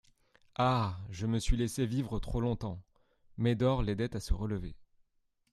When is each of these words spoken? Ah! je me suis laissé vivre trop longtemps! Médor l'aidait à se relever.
Ah! 0.57 0.97
je 1.11 1.27
me 1.27 1.37
suis 1.37 1.57
laissé 1.57 1.85
vivre 1.85 2.17
trop 2.17 2.41
longtemps! 2.41 2.81
Médor 3.37 3.83
l'aidait 3.83 4.15
à 4.15 4.19
se 4.19 4.33
relever. 4.33 4.75